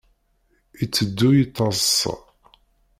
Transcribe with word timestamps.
Iteddu 0.83 1.29
yettaḍsa. 1.33 2.13